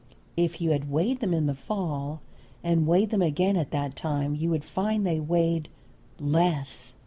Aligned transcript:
If 0.35 0.59
you 0.61 0.71
had 0.71 0.89
weighed 0.89 1.19
them 1.19 1.31
in 1.31 1.45
the 1.45 1.53
fall, 1.53 2.21
and 2.63 2.87
weighed 2.87 3.11
them 3.11 3.21
again 3.21 3.55
at 3.55 3.69
that 3.69 3.95
time 3.95 4.33
you 4.33 4.49
would 4.49 4.65
find 4.65 5.05
they 5.05 5.19
weighed 5.19 5.69
less. 6.19 6.95